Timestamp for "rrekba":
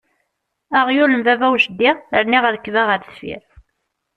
2.53-2.81